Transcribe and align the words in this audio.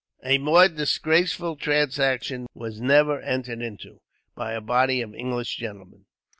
A 0.23 0.39
more 0.39 0.67
disgraceful 0.67 1.55
transaction 1.57 2.47
was 2.55 2.81
never 2.81 3.19
entered 3.21 3.61
into, 3.61 4.01
by 4.33 4.53
a 4.53 4.59
body 4.61 4.99
of 5.03 5.13
English 5.13 5.57
gentlemen. 5.57 6.07